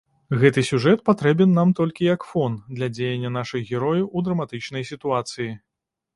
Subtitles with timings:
[0.43, 5.49] Гэты сюжэт патрэбен нам толькі як фон для дзеяння нашых герояў у драматычнай сітуацыі.